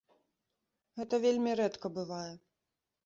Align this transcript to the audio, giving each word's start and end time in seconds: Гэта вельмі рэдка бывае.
Гэта 0.99 1.15
вельмі 1.25 1.51
рэдка 1.59 1.93
бывае. 1.99 2.29